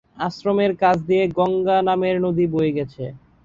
আশ্রমের 0.19 0.71
কাছ 0.81 0.97
দিয়ে 1.09 1.23
'গঙ্গা' 1.29 1.85
নামের 1.87 2.15
নদী 2.25 2.45
বয়ে 2.53 2.75
গেছে। 2.77 3.03